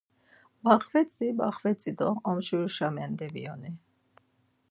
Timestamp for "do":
1.99-2.09